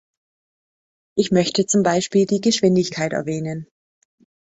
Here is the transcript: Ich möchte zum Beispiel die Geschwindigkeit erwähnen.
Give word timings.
Ich 1.15 1.29
möchte 1.29 1.67
zum 1.67 1.83
Beispiel 1.83 2.25
die 2.25 2.41
Geschwindigkeit 2.41 3.13
erwähnen. 3.13 3.67